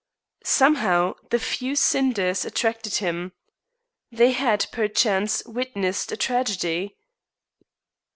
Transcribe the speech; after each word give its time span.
Somehow 0.43 1.13
the 1.29 1.37
few 1.37 1.75
cinders 1.75 2.43
attracted 2.43 2.95
him. 2.95 3.33
They 4.11 4.31
had, 4.31 4.65
perchance, 4.71 5.45
witnessed 5.45 6.11
a 6.11 6.17
tragedy. 6.17 6.97